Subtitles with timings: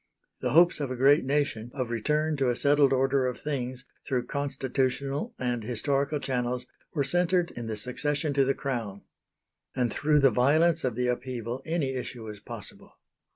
[0.39, 4.25] The hopes of a great nation of return to a settled order of things through
[4.25, 9.03] constitutional and historical channels were centred in the succession to the Crown.
[9.75, 12.97] And through the violence of the upheaval any issue was possible.